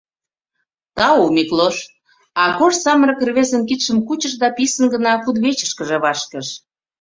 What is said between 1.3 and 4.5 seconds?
Миклош,— Акош самырык рвезын кидшым кучыш да